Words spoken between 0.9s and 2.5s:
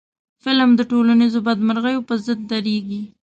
ټولنیزو بدمرغیو پر ضد